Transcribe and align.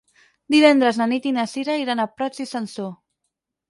Divendres 0.55 0.97
na 1.03 1.07
Nit 1.13 1.29
i 1.33 1.35
na 1.37 1.45
Sira 1.53 1.79
iran 1.85 2.05
a 2.05 2.11
Prats 2.17 2.47
i 2.49 2.51
Sansor. 2.57 2.95